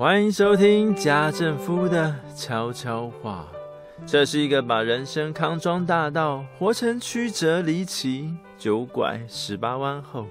[0.00, 3.46] 欢迎收听家政夫的悄悄话。
[4.06, 10.26] 这是一个把人生康庄大道活成曲折离奇、九拐十八弯后，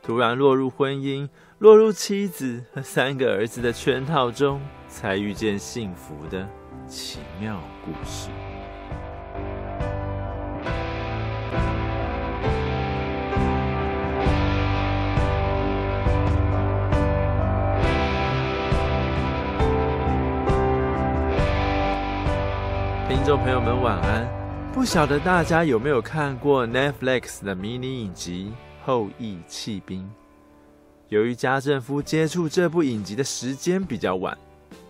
[0.00, 1.28] 突然落入婚姻、
[1.58, 6.48] 落入妻子和三个儿子的圈套中，才遇见幸福的
[6.86, 8.28] 奇妙故事。
[23.24, 24.28] 听众朋友们，晚安。
[24.70, 28.52] 不晓得大家有没有看过 Netflix 的迷你影集
[28.86, 30.02] 《后翼弃兵》？
[31.08, 34.36] 由于家政夫接触这部影集的时间比较晚，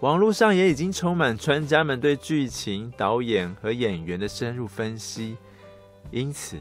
[0.00, 5.36] 网络上也已经充满专家们对剧情、导演和演员的深入分析。
[6.10, 6.60] 因此，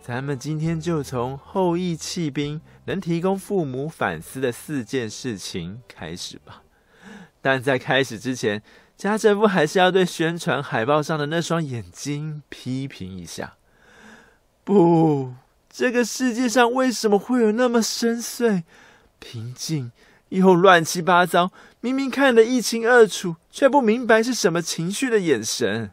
[0.00, 6.62] 咱们今天就从《后翼弃兵》能提供父母反思的四件事情开始吧。
[7.42, 8.62] 但在开始之前，
[8.98, 13.54] 家政夫还是要对宣传海报上的那双眼睛批评一下。
[14.64, 15.34] 不，
[15.70, 18.64] 这个世界上为什么会有那么深邃、
[19.20, 19.92] 平静
[20.30, 25.92] 又乱七八糟，明明看得一清二楚，却不明白是什么情绪的眼神？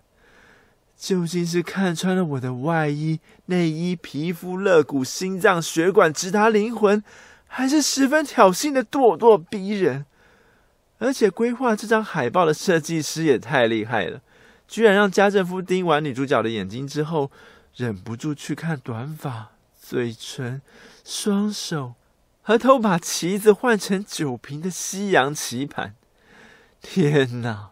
[0.98, 7.04] 究竟是看穿了我的外衣、内衣、皮肤、肋骨、心脏、血管直达灵魂，
[7.46, 10.08] 还是十分挑衅的咄咄逼人？
[11.06, 14.20] 而且规划这张海报的设计师也太厉害了，
[14.68, 17.30] 居然让家政夫盯完女主角的眼睛之后，
[17.76, 20.64] 忍不住去看短发、嘴唇、
[21.04, 21.94] 双手，
[22.42, 25.94] 和偷把棋子换成酒瓶的西洋棋盘。
[26.82, 27.70] 天哪，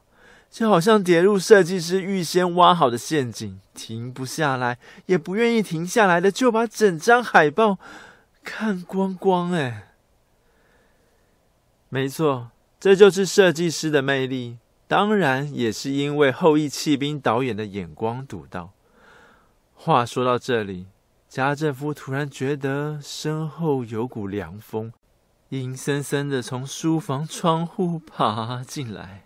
[0.51, 7.79] 就好像跌入设计师预先挖好的陷阱，停不下来，也不愿意停下来的，就把整张海报
[8.43, 9.53] 看光光。
[9.53, 9.87] 哎，
[11.89, 12.51] 没错。
[12.83, 14.57] 这就是设计师的魅力，
[14.89, 18.73] 当然也是因为《后羿弃兵》导演的眼光独到。
[19.73, 20.87] 话说到这里，
[21.29, 24.91] 家政夫突然觉得身后有股凉风，
[25.47, 29.23] 阴森森的从书房窗户爬进来。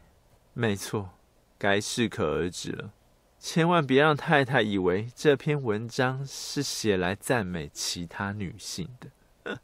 [0.54, 1.10] 没错，
[1.58, 2.92] 该适可而止了，
[3.40, 9.58] 千万别让太太以为这篇文章是写来赞美其他女性的。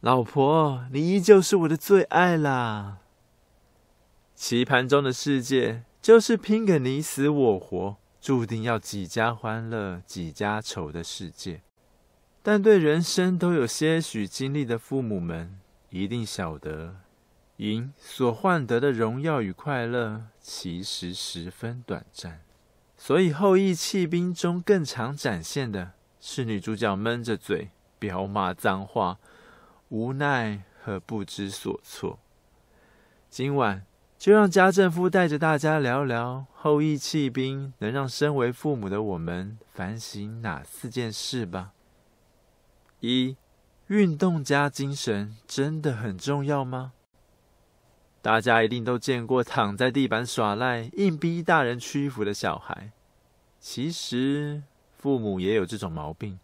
[0.00, 2.98] 老婆，你依旧是我的最爱啦。
[4.36, 11.62] 棋盘中的世界就是拼个你死我活，注定要几家欢乐几家愁的世界。
[12.44, 15.58] 但对人生都有些许经历的父母们，
[15.90, 16.94] 一定晓得，
[17.56, 22.40] 赢所换得的荣耀与快乐，其实十分短暂。
[22.96, 29.18] 所以后羿弃兵中更常展现的是女主角闷着嘴，飙骂脏话。
[29.88, 32.18] 无奈和不知所措。
[33.30, 33.84] 今晚
[34.18, 41.72] 就让家政夫带着大家聊聊后羿弃兵，能让身为父母的我们反省哪四件事吧。
[43.00, 43.36] 一、
[43.86, 46.92] 运动加精神真的很重要吗？
[48.20, 52.90] 大家一定都见过躺在地板耍赖、硬逼大人屈服的小孩。
[53.60, 54.62] 其实
[54.96, 56.38] 父母也有这种毛病。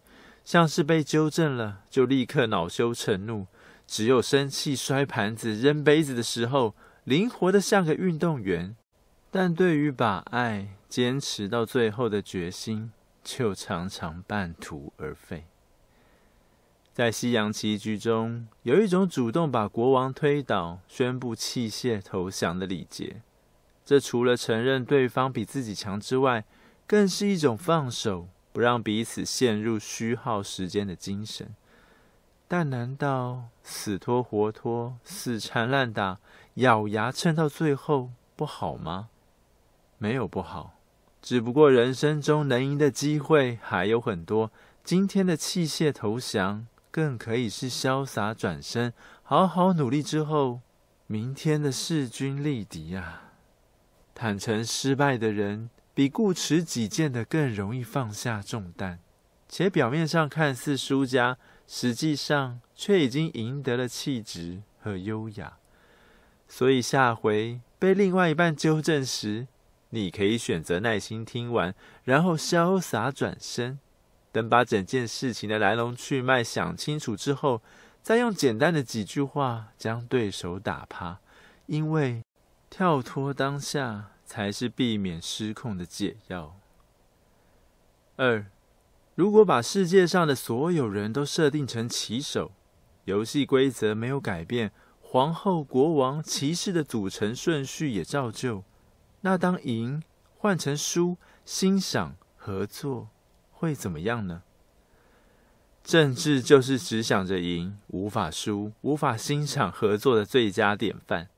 [0.45, 3.47] 像是被纠正了，就立刻恼羞成怒。
[3.87, 8.75] 只有生气、摔盘子、扔杯子的时候，灵活的像个运动员。
[9.31, 12.91] 但对于把爱坚持到最后的决心，
[13.23, 15.45] 就常常半途而废。
[16.93, 23.21] 在西洋棋局中，有一种主动把国王推倒、宣布弃械投降的礼节。
[23.83, 26.45] 这除了承认对方比自己强之外，
[26.87, 28.29] 更是一种放手。
[28.55, 31.53] 不让彼此陷入虚耗时间的精神，
[32.47, 36.19] 但难道死拖活拖、死缠烂打、
[36.53, 39.09] 咬牙撑到最后不好吗？
[39.97, 40.79] 没有不好，
[41.21, 44.49] 只不过人生中能赢的机会还有很多。
[44.85, 50.61] 今天的弃械投降，更可以是潇洒转身，好好努力之后，
[51.07, 53.33] 明天的势均力敌啊！
[54.13, 55.69] 坦诚失败的人。
[55.95, 58.99] 比固持己见的更容易放下重担，
[59.47, 65.57] 且表面上看似输家，实际上却已经赢得了气质和优雅。
[66.49, 69.47] 所以下回被另外一半纠正时，
[69.91, 73.79] 你可以选择耐心听完，然后潇洒转身，
[74.33, 77.61] 等把整件事情的来龙去脉想清楚之后，
[78.03, 81.19] 再用简单的几句话将对手打趴。
[81.67, 82.21] 因为
[82.69, 84.11] 跳脱当下。
[84.25, 86.57] 才是避免失控的解药。
[88.17, 88.47] 二，
[89.13, 92.51] 如果把世界上的所有人都设定成棋手，
[93.05, 98.63] 游戏规则没有改变，皇后、国王、骑士的组成顺序也照旧。
[99.21, 100.01] 那当赢
[100.37, 103.09] 换成输，欣赏、合作，
[103.51, 104.43] 会怎么样呢？
[105.83, 111.29] 政治就是只想着赢，无法输，无法欣赏合作的最佳典范。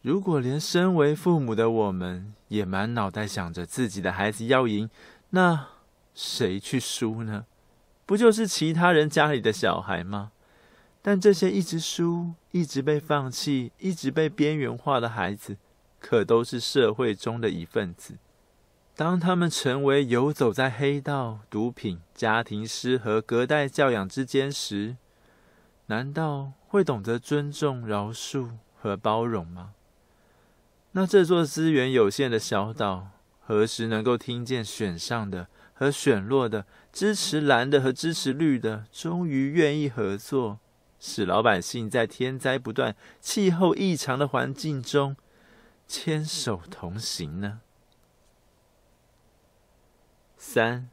[0.00, 4.88] 如果连身为父母的我们也满脑袋想着自己的孩子要赢，
[5.30, 5.68] 那
[6.14, 7.46] 谁去输呢？
[8.04, 10.32] 不就是其他人家里的小孩吗？
[11.02, 15.56] 但这些一直输、一直被放弃、一直被边缘化的孩子，
[16.00, 18.16] 可都是社会中的一份子。
[18.96, 24.96] 当他们成为游走在黑道、毒品、家庭失和、隔代教养之间时，
[25.86, 29.74] 难道会懂得尊重、饶恕和包容吗？
[30.98, 33.08] 那这座资源有限的小岛，
[33.40, 40.58] 何时能够听见选上的和选落的、支持蓝的和支持绿的，终于愿意合作，
[40.98, 45.14] 使老百姓在天灾不断、气候异常的环境中
[45.86, 47.60] 牵手同行呢？
[50.38, 50.88] 三，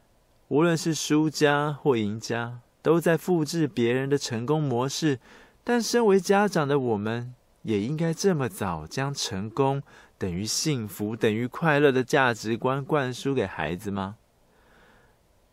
[0.48, 5.18] 无论是输家或赢家，都在复制别人的成功模式。
[5.66, 9.82] 但身为家长的我们，也应该这么早将成功
[10.16, 14.16] 等于幸福等于快乐的价值观灌输给孩子吗？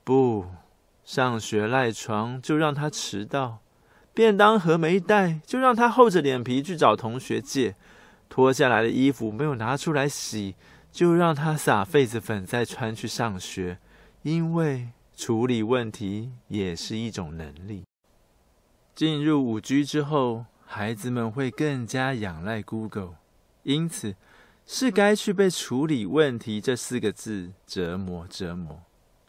[0.04, 0.46] 不，
[1.04, 3.60] 上学赖床就让他迟到，
[4.14, 7.76] 便当盒没带就让他厚着脸皮去找同学借，
[8.30, 10.56] 脱下来的衣服没有拿出来洗，
[10.92, 13.78] 就让他撒痱子粉再穿去上学，
[14.24, 17.84] 因为处理问题也是一种能力。
[18.94, 23.16] 进入五 G 之后，孩子们会更加仰赖 Google，
[23.64, 24.16] 因此
[24.66, 28.82] 是该去被处理问题这四个字折磨折磨。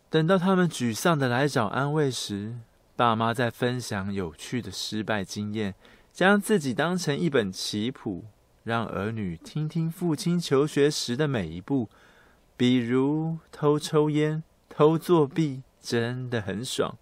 [0.09, 2.55] 等到他们沮丧的来找安慰时，
[2.95, 5.75] 爸妈在分享有趣的失败经验，
[6.13, 8.25] 将自己当成一本棋谱。
[8.63, 11.89] 让儿女听听父亲求学时的每一步，
[12.57, 16.97] 比如偷抽烟、偷作弊，真的很爽。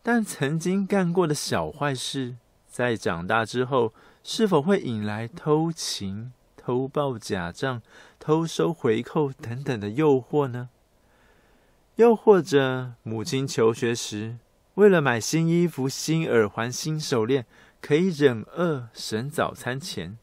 [0.00, 2.36] 但曾经干过的小坏事，
[2.70, 7.82] 在长大之后，是否会引来偷情、偷报假账、
[8.20, 10.68] 偷收回扣等等的诱惑呢？
[11.96, 14.38] 又或者，母亲求学时，
[14.76, 17.44] 为了买新衣服、新耳环、新手链，
[17.80, 20.16] 可以忍饿省早餐钱。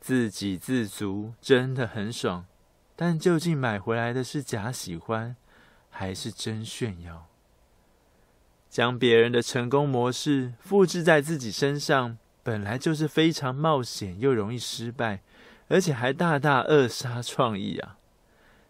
[0.00, 2.44] 自给自足真的很爽，
[2.94, 5.36] 但究竟买回来的是假喜欢，
[5.88, 7.26] 还是真炫耀？
[8.74, 15.22] 将别人的成功模式复制在自己身上，本来就是非常冒险又容易失败，
[15.68, 17.98] 而且还大大扼杀创意啊！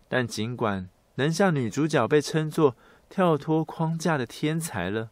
[0.06, 2.76] 但尽管能像女主角被称作
[3.08, 5.08] 跳脱框架的天才了，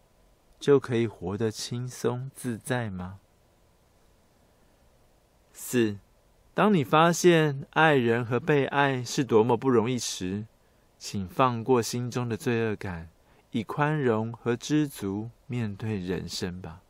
[0.61, 3.19] 就可以活得轻松自在吗？
[5.55, 5.97] 四。
[6.53, 10.44] 当你发现爱人和被爱是多么不容易时，
[10.99, 13.09] 请放过心中的罪恶感，
[13.53, 16.81] 以宽容和知足面对人生吧。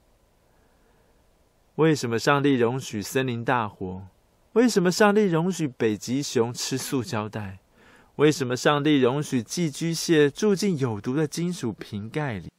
[1.77, 4.07] 为什么上帝容许森林大火？
[4.55, 7.59] 为什么上帝容许北极熊吃塑胶袋？
[8.17, 12.51] 为什么上帝容许寄居蟹住进有毒的金属瓶盖里？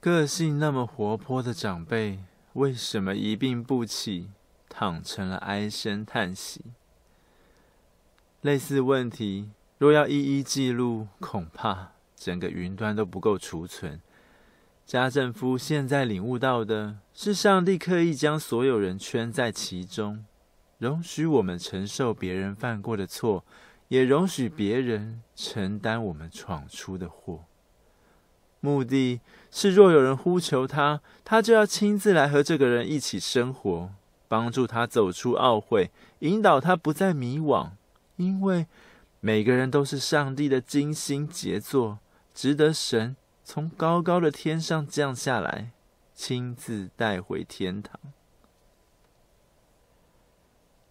[0.00, 2.20] 个性那么活泼的长辈，
[2.52, 4.30] 为什么一病不起？
[4.68, 6.64] 躺成了唉声叹息。
[8.40, 13.98] 类似问题若要一一记录，恐怕整个云端都不够储存。
[14.84, 20.26] 家政夫现在领悟到的是，上帝刻意将所有人圈在其中，
[20.76, 23.46] 容许我们承受别人犯过的错，
[23.88, 27.44] 也容许别人承担我们闯出的祸。
[28.60, 33.90] 目的是，若有人呼求他，他就要亲自来和这个人一起生活。
[34.28, 37.70] 帮助他走出懊悔，引导他不再迷惘，
[38.14, 38.66] 因为
[39.18, 41.98] 每个人都是上帝的精心杰作，
[42.34, 45.72] 值得神从高高的天上降下来，
[46.14, 47.98] 亲自带回天堂。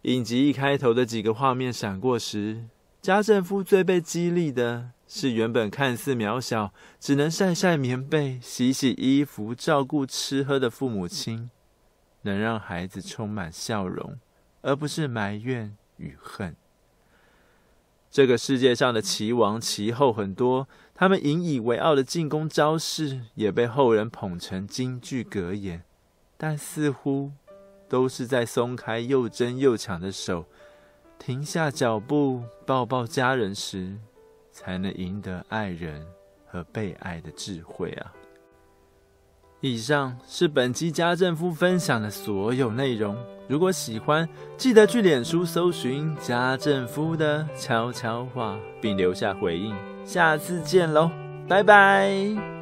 [0.02, 2.66] 影集一开头的几个画面闪过时，
[3.02, 11.50] 家政夫最被激励的是原本看似渺小，只能晒晒棉被、洗洗衣服、照顾吃喝的父母亲。
[12.22, 14.18] 能让孩子充满笑容，
[14.60, 16.54] 而不是埋怨与恨。
[18.10, 20.68] 这个世界上的齐王齐后很多，
[21.00, 25.82] 他们引以为傲的进攻招式也被后人捧成京剧格言，
[26.36, 27.32] 但似乎
[27.88, 30.44] 都是在松开又争又抢的手，
[31.18, 33.96] 停下脚步，抱抱家人时，
[34.52, 36.06] 才能赢得爱人
[36.46, 38.12] 和被爱的智慧啊！
[39.60, 43.16] 以上是本期家政夫分享的所有内容。
[43.46, 49.74] 如果喜欢，记得去脸书搜寻家政夫的悄悄话，并留下回应。
[50.04, 51.10] 下次见喽，
[51.48, 52.59] 拜拜。